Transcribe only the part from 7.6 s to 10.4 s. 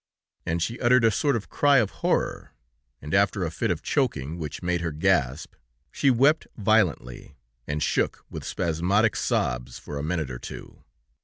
and shook with spasmodic sobs for a minute or